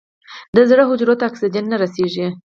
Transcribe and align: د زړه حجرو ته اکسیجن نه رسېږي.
د 0.55 0.57
زړه 0.69 0.83
حجرو 0.89 1.15
ته 1.19 1.23
اکسیجن 1.29 1.65
نه 1.71 1.77
رسېږي. 1.83 2.27